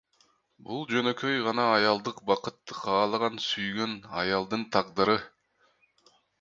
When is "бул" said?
0.69-0.79